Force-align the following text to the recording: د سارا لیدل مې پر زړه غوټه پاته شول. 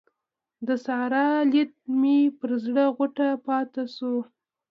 د 0.67 0.69
سارا 0.85 1.27
لیدل 1.51 1.77
مې 1.99 2.17
پر 2.39 2.51
زړه 2.65 2.85
غوټه 2.95 3.27
پاته 3.45 3.83
شول. 3.95 4.17